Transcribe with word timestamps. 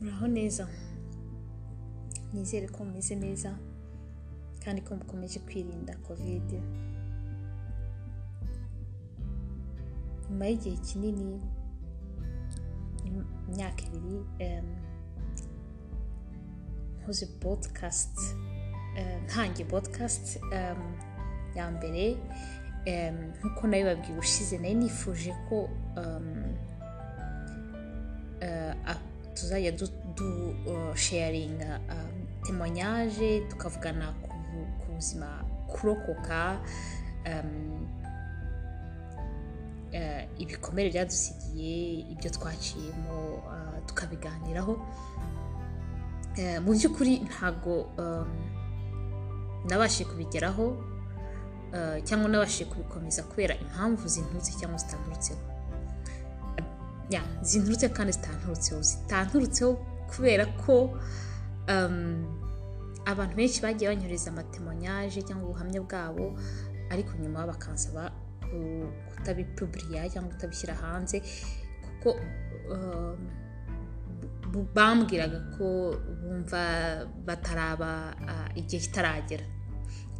muraho 0.00 0.26
neza. 0.26 0.68
Nizere 2.32 2.68
ko 2.68 2.84
mumeze 2.84 3.14
neza 3.16 3.50
kandi 4.64 4.80
ko 4.82 4.96
mukomeje 4.96 5.38
kwirinda 5.40 5.96
kovide 6.06 6.60
nyuma 10.30 10.44
y'igihe 10.46 10.76
kinini 10.76 11.40
imyaka 13.48 13.82
ibiri 13.88 14.18
nkoze 17.00 17.26
podikasti 17.40 18.26
ntange 19.24 19.64
podikasti 19.64 20.36
ya 21.56 21.64
mbere. 21.70 22.16
Nk'uko 22.86 23.66
na 23.66 23.76
yo 23.76 23.84
babwiye 23.86 24.12
ubushize 24.14 24.58
nari 24.58 24.74
nifuje 24.74 25.32
ko 25.48 25.68
tuzajya 29.34 29.72
dusheyaringa 30.16 31.80
temonyaje 32.46 33.40
tukavugana 33.50 34.06
ku 34.80 34.86
buzima 34.94 35.28
kurokoka 35.70 36.58
ibikomere 40.38 40.88
byadusigiye 40.90 41.76
ibyo 42.12 42.30
twaciyemo 42.30 43.18
tukabiganiraho. 43.86 44.74
Mu 46.64 46.70
by'ukuri 46.76 47.12
ntabwo 47.28 47.72
nabashije 49.68 50.04
kubigeraho. 50.10 50.64
Cyangwa 52.06 52.28
nabashije 52.30 52.64
kubikomeza 52.70 53.22
kubera 53.22 53.54
impamvu 53.64 54.08
zinturutse 54.08 54.52
cyangwa 54.58 54.78
zitanturutseho 54.78 55.40
zinturutse 57.42 57.86
kandi 57.96 58.12
zitanturutseho 58.12 58.80
zitanturutseho 58.82 59.72
kubera 60.10 60.44
ko 60.62 60.74
abantu 63.12 63.34
benshi 63.36 63.60
bagiye 63.64 63.88
banyohereza 63.90 64.30
amatemonyaje 64.30 65.22
cyangwa 65.26 65.44
ubuhamya 65.48 65.80
bwabo 65.86 66.26
ariko 66.92 67.10
nyuma 67.22 67.46
bakansaba 67.46 68.12
kutabipuburiya 69.10 70.08
cyangwa 70.12 70.32
kutabishyira 70.32 70.74
hanze 70.82 71.16
kuko 71.84 72.08
bambwiraga 74.74 75.38
ko 75.56 75.66
bumva 76.22 76.62
bataraba 77.26 77.90
igihe 78.56 78.80
kitaragera. 78.84 79.44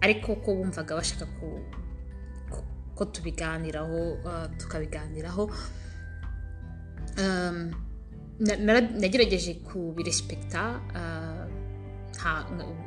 Ariko 0.00 0.36
ko 0.42 0.54
bumvaga 0.54 0.94
bashaka 0.98 1.26
ko 2.96 3.02
tubiganiraho 3.04 4.00
tukabiganiraho. 4.58 5.50
Nagerageje 9.00 9.54
kubirespekita 9.66 10.62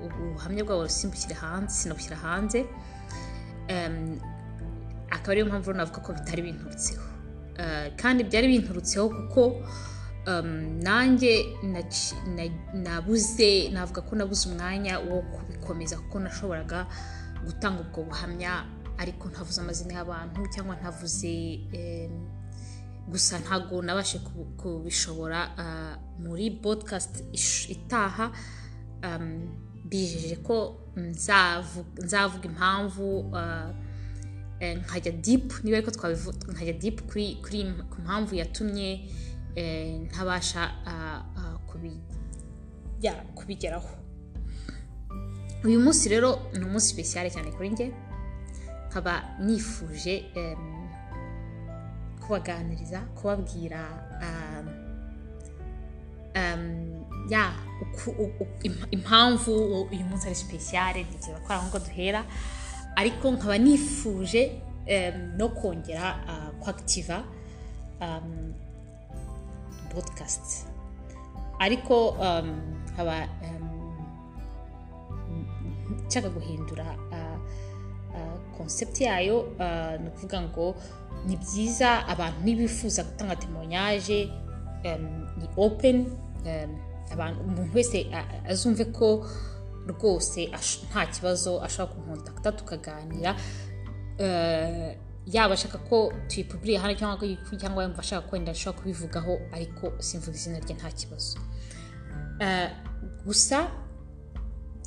ubuhamya 0.05 0.63
bwabo 0.63 0.87
simbushyire 0.87 1.35
hanze 1.35 1.73
sinabushyira 1.75 2.17
hanze. 2.25 2.59
Akaba 5.11 5.31
ariyo 5.31 5.45
mpamvu 5.51 5.73
navuga 5.73 5.99
ko 6.05 6.13
bitari 6.13 6.41
binturutseho. 6.47 7.03
Kandi 8.01 8.23
byari 8.23 8.47
binturutseho 8.47 9.09
kuko 9.09 9.41
nanjye 10.83 11.33
nabuze 12.73 13.69
navuga 13.73 14.01
ko 14.01 14.15
nabuze 14.15 14.49
umwanya 14.49 14.99
wo 14.99 15.21
kubikomeza 15.21 15.97
kuko 15.97 16.19
nashoboraga 16.19 16.87
gutanga 17.45 17.81
ubwo 17.81 18.03
buhamya 18.03 18.65
ariko 18.97 19.29
ntavuze 19.29 19.61
amazina 19.61 19.93
y'abantu 19.97 20.39
cyangwa 20.53 20.75
ntavuze 20.77 21.33
gusa 23.09 23.39
ntabwo 23.39 23.81
nabashe 23.81 24.19
kubishobora 24.59 25.39
muri 26.21 26.51
podikasti 26.61 27.23
itaha. 27.73 28.29
Bijeje 29.89 30.35
ko 30.45 30.77
nzavuga 30.95 32.45
impamvu 32.45 33.33
nkajya 34.61 35.11
dipu 35.11 35.55
niba 35.63 35.77
ariko 35.77 35.91
twabivuga 35.91 36.37
nkajya 36.53 36.73
dipu 36.73 37.03
ku 37.89 37.97
mpamvu 38.05 38.35
yatumye 38.35 39.09
ntabasha 39.55 40.63
kubigeraho. 43.35 43.89
Uyu 45.63 45.79
munsi 45.79 46.09
rero 46.09 46.39
ni 46.57 46.65
umunsi 46.65 46.87
sipesiyare 46.87 47.29
cyane 47.29 47.51
kuri 47.51 47.69
njye 47.69 47.87
nkaba 48.89 49.13
nifuje 49.45 50.15
kubaganiriza 52.21 52.99
kubabwira 53.17 53.81
impamvu 58.91 59.51
uyu 59.91 60.05
munsi 60.09 60.25
ari 60.27 60.35
sipesiyare 60.35 61.03
ntekereza 61.03 61.39
ko 61.45 61.53
ari 61.53 61.61
ngaho 61.67 61.79
duhera. 61.79 62.21
Ariko 62.95 63.31
nkaba 63.31 63.57
nifuje 63.57 64.61
no 65.37 65.49
kongera 65.49 66.05
kwakitiva 66.59 67.23
podikasti 69.93 70.57
ariko 71.59 71.95
nkaba 72.91 73.15
nshaka 76.07 76.29
guhindura 76.29 76.85
konsepti 78.57 79.03
yayo 79.03 79.37
ni 80.01 80.07
ukuvuga 80.09 80.41
ngo 80.41 80.65
ni 81.27 81.35
byiza 81.37 81.89
abantu 82.07 82.37
ntibifuza 82.43 83.03
gutanga 83.03 83.35
temonyaje 83.35 84.19
ni 85.39 85.45
openi 85.57 86.03
umuntu 87.45 87.71
wese 87.75 87.97
azumve 88.49 88.85
ko 88.97 89.07
rwose 89.87 90.49
nta 90.89 91.05
kibazo 91.13 91.51
ashobora 91.65 91.91
kunkontakita 91.93 92.51
tukaganira. 92.51 93.31
Yaba 95.25 95.53
ashaka 95.53 95.77
ko 95.77 96.13
tuyipuburiye 96.27 96.77
hano 96.77 96.93
cyangwa 96.97 97.83
yumva 97.83 97.99
ashaka 97.99 98.27
ko 98.27 98.35
wenda 98.35 98.51
ashobora 98.51 98.79
kubivugaho 98.81 99.33
ariko 99.53 99.93
simvuga 99.99 100.37
izina 100.37 100.59
rye 100.59 100.73
nta 100.75 100.89
kibazo. 100.91 101.37
Gusa 103.25 103.67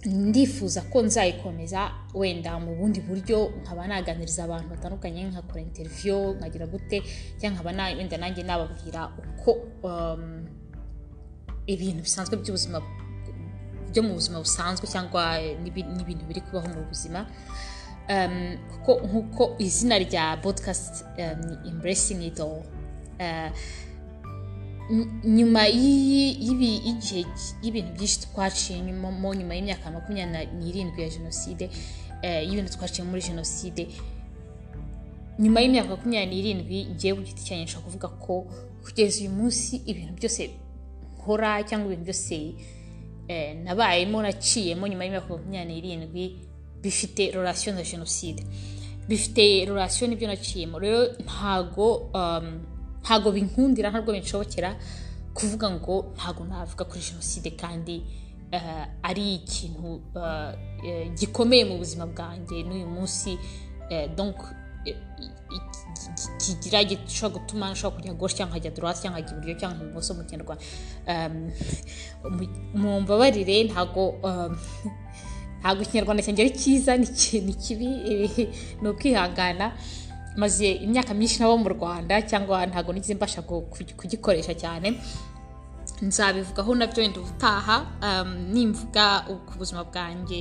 ndifuza 0.04 0.82
ko 0.92 1.02
nzayikomeza 1.02 1.90
wenda 2.14 2.58
mu 2.60 2.74
bundi 2.76 3.00
buryo 3.00 3.48
nkaba 3.62 3.86
naganiriza 3.88 4.44
abantu 4.44 4.68
batandukanye 4.74 5.24
nkakora 5.32 5.60
interiviyo 5.64 6.34
nkagira 6.36 6.66
gute 6.66 6.98
cyangwa 7.40 7.72
nkaba 7.72 7.84
wenda 7.96 8.16
nanjye 8.20 8.42
nababwira 8.44 9.00
uko 9.22 9.50
ibintu 11.66 12.00
bisanzwe 12.04 12.36
by'ubuzima 12.36 12.78
byo 13.90 14.02
mu 14.04 14.12
buzima 14.18 14.38
busanzwe 14.44 14.84
cyangwa 14.92 15.22
n'ibintu 15.62 16.24
biri 16.28 16.40
kubaho 16.44 16.68
mu 16.74 16.82
buzima. 16.90 17.24
Nk'uko 18.08 19.56
izina 19.58 19.98
rya 19.98 20.36
podikasti 20.42 21.04
ni 21.16 21.68
emburesingi 21.70 22.26
it 22.26 22.40
all. 22.40 22.62
Nyuma 25.24 25.62
y'igihe 25.66 27.24
y'ibintu 27.62 27.90
byinshi 27.96 28.20
twaciye 28.28 28.92
mo 28.92 29.32
nyuma 29.34 29.54
y'imyaka 29.56 29.90
makumyabiri 29.90 30.52
n'irindwi 30.58 31.02
ya 31.02 31.08
jenoside 31.08 31.70
y'ibintu 32.22 32.70
twaciye 32.76 33.00
muri 33.08 33.22
jenoside 33.24 33.88
nyuma 35.40 35.60
y'imyaka 35.60 35.88
makumyabiri 35.88 36.30
n'irindwi 36.36 36.78
ngewe 36.94 37.16
ku 37.16 37.22
giti 37.24 37.54
nshobora 37.64 37.84
kuvuga 37.86 38.08
ko 38.20 38.34
kugeza 38.84 39.20
uyu 39.24 39.30
munsi 39.32 39.80
ibintu 39.88 40.12
byose 40.20 40.50
nkora 41.16 41.62
cyangwa 41.64 41.86
ibintu 41.88 42.04
byose 42.12 42.36
nabayemo 43.64 44.20
naciyemo 44.22 44.84
nyuma 44.88 45.04
y'imyaka 45.08 45.28
makumyabiri 45.32 45.72
n'irindwi 45.80 46.24
bifite 46.84 47.30
rorasiyo 47.34 47.72
na 47.74 47.82
jenoside 47.82 48.42
bifite 49.08 49.64
rorasiyo 49.68 50.04
n'ibyo 50.08 50.28
naciyemo 50.28 50.76
rero 50.78 51.00
ntago 51.24 51.88
ntago 53.02 53.28
binkundira 53.32 53.88
ntabwo 53.90 54.12
binshobokera 54.12 54.70
kuvuga 55.34 55.66
ngo 55.70 55.94
ntago 56.16 56.44
navuga 56.44 56.84
kuri 56.84 57.00
jenoside 57.10 57.50
kandi 57.56 57.96
ari 59.02 59.34
ikintu 59.40 60.00
gikomeye 61.18 61.64
mu 61.64 61.74
buzima 61.82 62.04
bwanjye 62.06 62.62
n'uyu 62.62 62.86
munsi 62.86 63.30
kigira 66.40 66.82
gishobora 66.84 67.34
gutuma 67.40 67.70
nshobora 67.72 67.96
kujya 67.96 68.14
goshe 68.20 68.36
cyangwa 68.36 68.50
nkajya 68.56 68.70
dorasi 68.76 69.00
cyangwa 69.02 69.20
nkajya 69.20 69.36
iburyo 69.36 69.54
cyangwa 69.60 69.80
ibumoso 69.84 70.10
mu 70.14 70.22
kinyarwanda. 70.28 70.64
Mu 72.80 73.00
mbabarire 73.00 73.56
ntago 73.70 74.04
ntabwo 75.64 75.80
ikinyarwanda 75.82 76.20
cyanjye 76.22 76.42
ari 76.44 76.52
cyiza 76.60 76.92
ni 77.00 77.06
kibi 77.56 77.88
ni 78.82 78.88
ukwihangana. 78.88 79.72
Maze 80.36 80.66
imyaka 80.84 81.14
myinshi 81.14 81.40
nabo 81.40 81.56
mu 81.56 81.68
rwanda 81.72 82.20
cyangwa 82.22 82.66
ntabwo 82.68 82.92
nigeze 82.92 83.14
mbasha 83.16 83.40
kugikoresha 83.96 84.52
cyane 84.54 84.98
nzabivugaho 86.02 86.74
na 86.74 86.86
byo 86.86 87.00
wenda 87.02 87.20
ubutaha 87.22 87.76
nimvuga 88.52 89.24
ku 89.46 89.52
buzima 89.58 89.84
bwanjye 89.88 90.40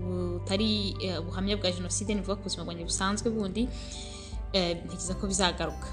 butari 0.00 0.94
ubuhamya 1.20 1.56
bwa 1.60 1.68
jenoside 1.70 2.14
nivuga 2.14 2.36
ku 2.38 2.42
buzima 2.48 2.64
bwanjye 2.64 2.84
busanzwe 2.88 3.26
bundi 3.30 3.68
ntekereza 4.54 5.14
ko 5.18 5.26
bizagaruka. 5.26 5.88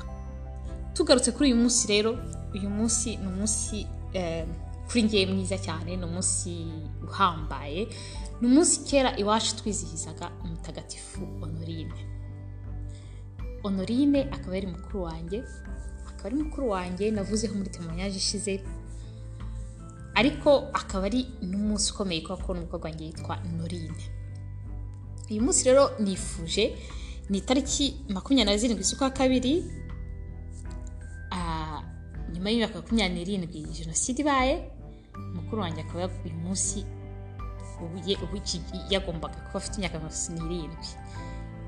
Tugarutse 0.93 1.31
kuri 1.35 1.51
uyu 1.51 1.59
munsi 1.61 1.87
rero 1.91 2.11
uyu 2.55 2.69
munsi 2.69 3.17
ni 3.17 3.27
umunsi 3.27 3.83
eh, 4.13 4.45
kuri 4.87 5.03
ngewe 5.03 5.25
mwiza 5.33 5.57
cyane 5.57 5.95
ni 5.97 6.05
umunsi 6.05 6.63
uhambaye. 7.03 7.87
Ni 8.41 8.47
umunsi 8.47 8.83
kera 8.87 9.09
iwacu 9.17 9.55
twizihizaga 9.59 10.31
umutagatifu 10.43 11.19
honorine. 11.41 11.93
Honorine 13.63 14.19
akaba 14.35 14.57
ari 14.57 14.67
mukuru 14.67 15.03
wanjye 15.03 15.43
akaba 16.09 16.25
ari 16.29 16.35
mukuru 16.43 16.69
wanjye 16.69 17.11
navuzeho 17.11 17.53
muri 17.55 17.69
temoyanyaje 17.69 18.17
ishize 18.17 18.53
ariko 20.15 20.49
akaba 20.73 21.05
ari 21.09 21.21
n'umunsi 21.41 21.91
ukomeye 21.91 22.21
kubera 22.21 22.43
ko 22.45 22.53
n'umukobwa 22.53 22.85
wanjye 22.89 23.05
yitwa 23.05 23.35
norine 23.57 24.03
uyu 25.31 25.41
munsi 25.41 25.65
rero 25.67 25.83
nifuje 25.99 26.77
ni 27.29 27.37
itariki 27.41 27.85
makumyabiri 28.13 28.51
na 28.51 28.57
zirindwi 28.57 28.83
z'ukwa 28.85 29.09
kabiri 29.09 29.53
nyuma 32.33 32.47
y'imyaka 32.49 32.75
makumyabiri 32.79 33.37
n'irindwi 33.37 33.59
jenoside 33.77 34.19
ibaye 34.21 34.53
mukuru 35.35 35.61
wanjye 35.61 35.81
akaba 35.81 36.05
uyu 36.25 36.35
munsi 36.43 36.85
yagombaga 38.89 39.35
kuba 39.35 39.57
afite 39.59 39.75
imyaka 39.77 39.99
makumyabiri 39.99 40.47
n'irindwi. 40.47 40.87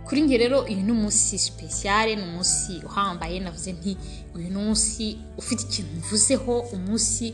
Kuri 0.05 0.21
njye 0.21 0.37
rero 0.37 0.61
uyu 0.63 0.81
ni 0.83 0.91
umunsi 0.91 1.37
sipesiyare 1.39 2.15
ni 2.15 2.23
umunsi 2.23 2.71
uhambaye. 2.85 3.39
Navuze 3.39 3.71
nti 3.73 3.97
uyu 4.35 4.49
ni 4.49 4.55
umunsi 4.57 5.17
ufite 5.37 5.61
ikintu 5.63 5.91
mvuzeho 5.99 6.59
umunsi 6.59 7.33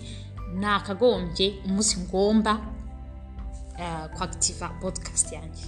nakagombye 0.53 1.53
umunsi 1.65 1.99
ngomba 1.99 2.53
uh, 3.79 4.05
kwagitiva 4.17 4.69
podcast 4.81 5.31
yanjye. 5.31 5.65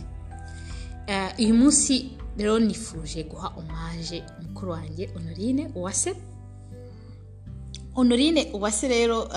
Eh, 1.07 1.29
uyu 1.39 1.53
munsi 1.53 2.17
rero 2.37 2.59
nifuje 2.59 3.23
guha 3.23 3.47
omaje 3.57 4.23
mukuru 4.41 4.71
wanjye 4.71 5.05
honorine 5.13 5.69
uwase. 5.75 6.15
Honorine 7.93 8.51
uwase 8.53 8.87
rero 8.87 9.29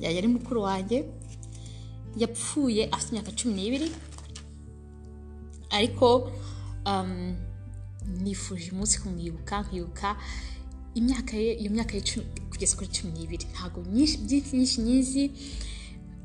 yari 0.00 0.18
ari 0.18 0.28
mukuru 0.28 0.62
wanjye. 0.62 1.04
Yapfuye 2.20 2.82
afite 2.94 3.10
imyaka 3.12 3.30
cumi 3.38 3.54
n'ibiri 3.54 3.88
ariko 5.70 6.32
um, 6.86 7.36
nifuje 8.22 8.70
umunsi 8.72 8.98
kumwibuka 9.00 9.62
nkibuka 9.62 10.16
imyaka 10.94 11.36
ye 11.36 11.52
iyo 11.60 11.70
myaka 11.70 11.92
ye 11.96 12.02
kugeza 12.50 12.76
kuri 12.76 12.88
cumi 12.96 13.12
n'ibiri. 13.12 13.44
Ntabwo 13.52 13.78
nyinshi 13.94 14.16
byinshi 14.24 14.52
nyinshi 14.56 14.78
nyizi 14.80 15.24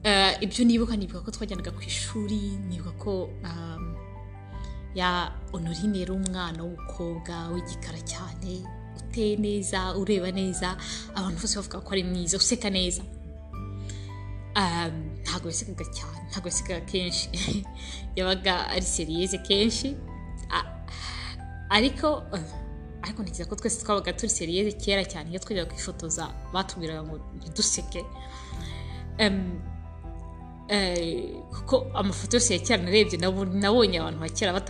Eh, 0.05 0.35
ibyo 0.43 0.65
nibuka 0.67 0.95
nibuka 0.99 1.23
ko 1.23 1.31
twajyanaga 1.31 1.71
ku 1.71 1.79
ishuri 1.87 2.59
nibuka 2.67 2.91
ko 2.99 3.11
um, 3.47 3.95
ya 4.95 5.31
honorine 5.51 5.99
yari 6.03 6.11
umwana 6.11 6.59
w'umukobwa 6.63 7.47
w'igikara 7.55 7.99
cyane 8.03 8.67
uteye 8.99 9.37
neza 9.39 9.95
ureba 9.95 10.27
neza 10.31 10.75
abantu 11.15 11.39
bose 11.39 11.55
bavuga 11.55 11.79
ko 11.79 11.89
ari 11.95 12.03
mwiza 12.03 12.35
useka 12.37 12.67
neza. 12.69 12.99
Um, 14.59 14.95
ntabwo 15.33 15.49
yasekaga 15.49 15.85
cyane 15.97 16.19
ntabwo 16.29 16.47
yasekaga 16.49 16.85
kenshi. 16.85 17.27
Yabaga 18.17 18.53
ari 18.69 18.85
seriyeze 18.85 19.37
kenshi. 19.37 19.97
Ariko 21.69 22.07
ariko 23.03 23.19
ntekereza 23.23 23.49
ko 23.49 23.55
twese 23.55 23.81
twabaga 23.81 24.13
turi 24.13 24.29
seriyeze 24.29 24.71
kera 24.77 25.03
cyane 25.03 25.29
iyo 25.29 25.39
twajyaga 25.43 25.69
kwifotoza 25.73 26.23
batubwiraga 26.53 27.03
ngo 27.03 27.15
ntiduseke 27.37 28.05
eh, 30.69 31.33
kuko 31.53 31.75
amafoto 31.93 32.37
yose 32.37 32.53
ya 32.53 32.59
kera 32.65 32.83
narebye 32.83 33.17
nabo- 33.17 33.45
nabonye 33.45 33.97
abantu 33.99 34.19
ba 34.21 34.29
kera 34.29 34.61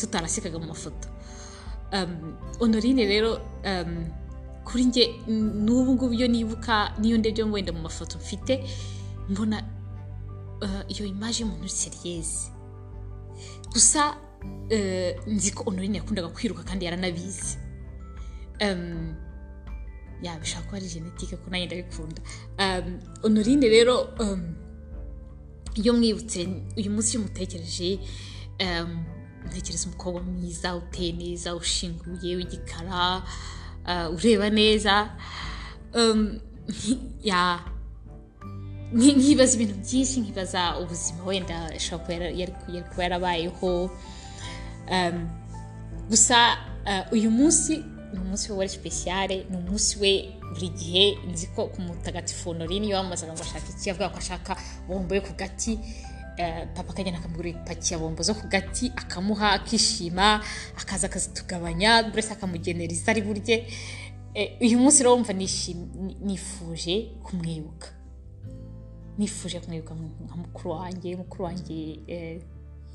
tutarasekaga 0.00 0.58
mu 0.58 0.66
mafoto. 0.72 1.06
Honorine 2.60 3.04
rero 3.10 3.30
kuri 4.64 4.84
njye 4.84 5.04
n'ubu 5.64 5.90
ngubu 5.94 6.14
iyo 6.14 6.28
nibuka 6.30 6.94
n'iyo 6.98 7.18
ndebye 7.18 7.44
wenda 7.44 7.72
mu 7.72 7.82
mafoto 7.82 8.18
mfite 8.22 8.64
mbona 9.28 9.81
iyo 10.88 11.04
imaje 11.06 11.42
y'umuntu 11.42 11.68
seriyeze 11.68 12.50
gusa 13.72 14.16
nzi 15.26 15.50
ko 15.54 15.64
honorine 15.64 15.98
yakundaga 15.98 16.28
kwiruka 16.28 16.62
kandi 16.62 16.84
yaranabizi 16.84 17.56
ya 20.22 20.38
bishobora 20.38 20.66
kuba 20.66 20.76
ari 20.78 20.86
genetike 20.88 21.36
ko 21.36 21.50
nanjye 21.50 21.66
ndabikunda 21.66 22.22
honorine 23.22 23.66
rero 23.68 23.96
iyo 25.74 25.92
mwibutse 25.96 26.40
uyu 26.78 26.90
munsi 26.90 27.10
iyo 27.16 27.20
umutekereje 27.24 27.98
um, 28.62 29.04
ntekereza 29.46 29.88
umukobwa 29.88 30.22
mwiza 30.22 30.76
uteye 30.76 31.12
neza 31.12 31.54
ushinguye 31.54 32.36
w'igikara 32.36 33.22
ureba 34.14 34.50
neza 34.50 34.94
ya 37.22 37.42
nkibaza 38.92 39.54
ibintu 39.56 39.74
byinshi 39.84 40.20
nkibaza 40.20 40.60
ubuzima 40.80 41.24
wenda 41.24 41.56
ashobora 41.78 42.26
kuba 42.90 43.02
yarabayeho 43.02 43.90
um, 44.90 45.16
gusa 46.10 46.36
uh, 46.86 47.12
uyu 47.12 47.30
munsi 47.30 47.84
ni 48.12 48.18
umunsi 48.20 48.52
we 48.52 48.58
wari 48.58 48.68
sipesiyare 48.68 49.46
ni 49.50 49.56
umunsi 49.56 49.98
we 49.98 50.12
buri 50.52 50.68
gihe 50.68 51.04
nzi 51.30 51.46
ko 51.56 51.66
ku 51.72 51.80
mutagatifu 51.80 52.48
honorine 52.52 52.86
iyo 52.86 53.04
ngo 53.04 53.14
ashaka 53.14 53.68
iki 53.72 53.90
avuga 53.90 54.12
ko 54.12 54.18
ashaka 54.18 54.56
bombo 54.88 55.14
yo 55.14 55.22
ku 55.22 55.32
gati. 55.32 55.78
Eh, 56.36 56.64
papa 56.74 56.92
akagenda 56.92 57.18
akamugurira 57.20 57.60
ipaki 57.60 57.92
ya 57.92 57.98
bombo 57.98 58.22
zo 58.22 58.34
ku 58.34 58.48
gati 58.48 58.92
akamuha 58.96 59.52
akishima 59.52 60.40
akaza 60.80 61.06
akazitugabanya 61.06 62.02
buri 62.02 62.16
wese 62.16 62.32
akamugenera 62.32 62.92
izo 62.92 63.10
ari 63.10 63.22
burye. 63.22 63.66
Eh, 64.34 64.56
uyu 64.60 64.78
munsi 64.78 65.02
rero 65.02 65.12
wumva 65.14 65.32
nifuje 65.32 66.94
kumwibuka. 67.24 67.88
Nifuje 69.18 69.60
kumwibuka 69.60 69.94
nka 70.24 70.36
mukuru 70.36 70.70
wanjye 70.70 71.16
mukuru 71.16 71.44
wanjye 71.44 71.98
eh, 72.06 72.40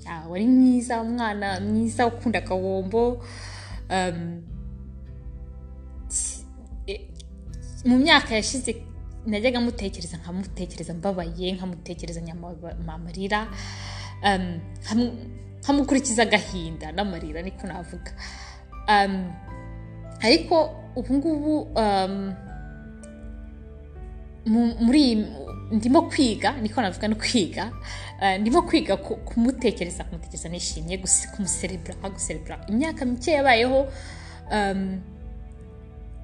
ah, 0.10 0.28
wari 0.30 0.48
mwiza 0.48 1.02
umwana 1.02 1.60
mwiza 1.60 2.08
ukunda 2.08 2.40
akabombo 2.40 3.24
um, 3.90 4.42
eh, 6.88 7.02
mu 7.86 7.98
myaka 7.98 8.36
yashize 8.36 8.72
najyaga 9.26 9.60
mutekereza 9.62 10.18
nkamutekereza 10.18 10.94
mbabaye 10.94 11.52
nkamutekereza 11.52 12.22
amarira 12.96 13.48
um, 14.24 14.60
nkamu- 14.84 15.16
nkamukurikiza 15.62 16.22
agahinda 16.24 16.92
n'amarira 16.92 17.42
niko 17.42 17.68
navuga. 17.68 18.12
Um, 18.88 19.32
ariko 20.22 20.56
ubu 20.96 21.14
ngubu 21.14 21.54
mu- 24.46 24.76
muri 24.86 25.00
iyi- 25.04 25.28
ndimo 25.72 26.02
kwiga 26.10 26.52
niko 26.62 26.82
navuga 26.82 27.08
no 27.08 27.16
kwiga 27.16 27.72
eh, 28.22 28.40
ndimo 28.42 28.62
kwiga 28.62 28.98
ku- 28.98 29.16
kumutekereza 29.28 30.04
kumutekereza 30.04 30.50
nishimye 30.50 30.98
kumuserebura 31.36 32.10
guserebura 32.10 32.66
imyaka 32.70 33.06
mike 33.06 33.32
yabayeho 33.32 33.88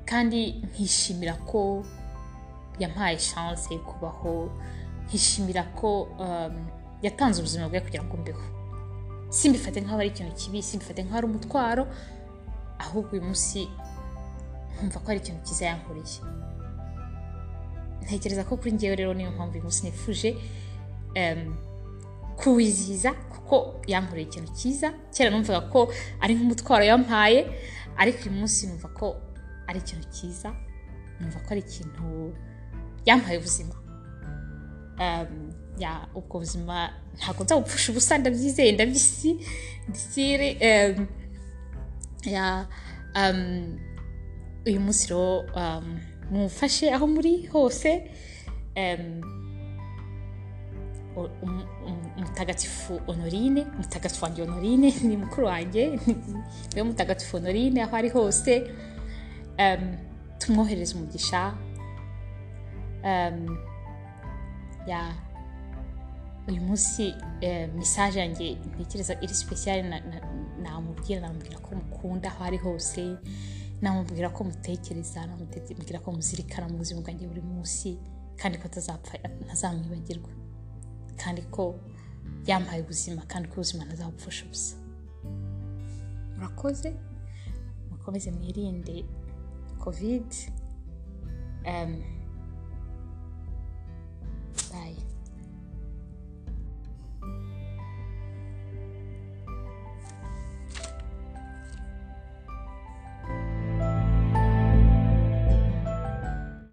kandi 0.05 0.51
nkishimira 0.69 1.33
ko 1.33 1.85
yampaye 2.79 3.17
chance 3.17 3.73
yo 3.73 3.79
kubaho 3.79 4.49
nkishimira 5.07 5.63
ko 5.75 6.07
yatanze 7.01 7.39
ubuzima 7.41 7.67
bwe 7.69 7.79
kugira 7.83 8.03
ngo 8.03 8.17
mbeho. 8.17 8.43
Simbifate 9.29 9.81
nk'aho 9.81 9.99
ari 9.99 10.09
ikintu 10.13 10.33
kibi 10.39 10.63
simbifate 10.63 11.03
nk'aho 11.03 11.17
ari 11.17 11.27
umutwaro 11.27 11.83
ahubwo 12.79 13.11
uyu 13.15 13.23
munsi 13.27 13.67
nkumva 14.75 14.99
ko 15.03 15.07
ari 15.11 15.19
ikintu 15.19 15.41
cyiza 15.45 15.65
yankoreye. 15.67 16.19
Ntekereza 18.03 18.43
ko 18.43 18.57
kuri 18.57 18.71
ngewe 18.73 18.95
rero 18.95 19.13
niyo 19.13 19.31
mpamvu 19.31 19.53
uyu 19.55 19.63
munsi 19.63 19.85
nifuje 19.85 20.29
kuwizihiza 22.39 23.13
kuko 23.13 23.81
yankoreye 23.87 24.25
ikintu 24.27 24.49
cyiza. 24.57 24.93
Kera 25.13 25.29
numvaga 25.29 25.61
ko 25.69 25.93
ari 26.21 26.33
nk'umutwaro 26.35 26.83
yampaye 26.85 27.39
ariko 27.97 28.19
uyu 28.25 28.31
munsi 28.39 28.67
numva 28.67 28.87
ko 28.89 29.15
ari 29.67 29.79
ikintu 29.79 30.05
cyiza 30.15 30.49
numva 31.19 31.39
ko 31.39 31.47
ari 31.53 31.61
ikintu 31.61 32.33
yampaye 33.05 33.37
ubuzima. 33.37 33.75
Ubwo 36.15 36.39
buzima 36.39 36.93
ntabwo 37.17 37.43
nzabupfusha 37.43 37.91
ubusa 37.91 38.17
ndabyizeye 38.17 38.71
ndabisi 38.71 39.29
ndisire. 39.89 40.49
Uyu 44.67 44.79
munsi 44.81 45.03
rero 45.09 45.43
mumfashe 46.33 46.89
aho 46.95 47.05
muri 47.07 47.45
hose 47.53 47.91
um, 48.75 49.21
o- 51.15 51.29
um- 51.45 51.67
um- 51.87 52.11
umutagatifu 52.17 52.99
honorine 53.07 53.61
umutagatifu 53.75 54.25
wanjye 54.25 54.41
honorine 54.45 54.89
ni 55.09 55.17
mukuru 55.17 55.47
wanjye 55.47 55.83
ni 56.73 56.75
we 56.75 56.83
mutagatifu 56.83 57.37
honorine 57.37 57.81
aho 57.83 57.95
ari 57.95 58.09
hose. 58.09 58.53
Um, 59.59 59.97
tumwohereze 60.39 60.95
umugisha. 60.95 61.53
Um, 63.03 63.57
ya 64.87 65.13
uyu 66.47 66.61
munsi 66.61 67.13
message 67.77 68.19
yanjye 68.19 68.57
ntekereza 68.75 69.13
iri 69.21 69.33
na- 70.01 70.27
namubwira 70.61 71.21
namubwira 71.21 71.57
ko 71.59 71.75
mukunda 71.75 72.29
aho 72.29 72.43
ari 72.43 72.57
hose. 72.57 73.15
Namubwira 73.83 74.29
ko 74.31 74.43
mutekereza 74.47 75.25
namubwira 75.27 75.99
ko 75.99 76.11
muzirikana 76.15 76.67
mu 76.71 76.77
buzima 76.79 77.01
bwanjye 77.03 77.27
buri 77.27 77.41
munsi 77.43 77.97
kandi 78.39 78.55
ko 78.57 78.65
atazapfa 78.71 79.13
ntazamwibagirwa. 79.45 80.31
Kandi 81.21 81.41
ko 81.51 81.75
yampaye 82.47 82.81
ubuzima 82.81 83.21
kandi 83.31 83.45
ko 83.51 83.53
ubuzima 83.59 83.83
ntazabupfusha 83.85 84.45
ubusa. 84.47 84.75
Murakoze? 86.35 86.89
Mukomeze 87.91 88.31
mwirinde 88.31 88.95
kovide 89.83 90.37